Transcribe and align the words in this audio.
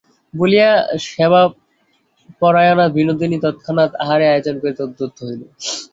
বলিয়া 0.33 0.69
সেবাপরায়ণা 1.05 2.85
বিনোদিনী 2.95 3.37
তৎক্ষণাৎ 3.45 3.91
আহারের 4.03 4.31
আয়োজন 4.31 4.55
করিতে 4.61 4.81
উদ্যত 4.87 5.15
হইল। 5.21 5.41